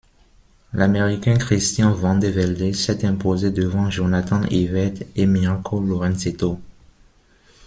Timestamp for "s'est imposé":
2.73-3.51